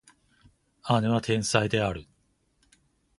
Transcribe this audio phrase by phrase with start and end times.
[0.99, 2.07] 姉は天才である